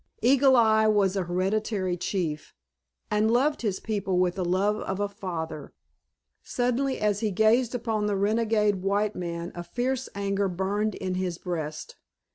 Eagle 0.23 0.55
Eye 0.55 0.87
was 0.87 1.15
a 1.15 1.25
hereditary 1.25 1.95
chief, 1.95 2.55
and 3.11 3.29
loved 3.29 3.61
his 3.61 3.79
people 3.79 4.17
with 4.17 4.33
the 4.33 4.43
love 4.43 4.77
of 4.77 4.99
a 4.99 5.07
father. 5.07 5.75
Suddenly 6.41 6.97
as 6.97 7.19
he 7.19 7.29
gazed 7.29 7.75
upon 7.75 8.07
the 8.07 8.15
renegade 8.15 8.77
white 8.77 9.15
man 9.15 9.51
a 9.53 9.63
fierce 9.63 10.09
anger 10.15 10.47
burned 10.49 10.95
in 10.95 11.13
his 11.13 11.37
breast. 11.37 11.97